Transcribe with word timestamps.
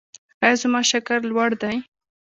ایا 0.43 0.55
زما 0.61 0.81
شکر 0.91 1.19
لوړ 1.31 1.49
دی؟ 1.61 1.77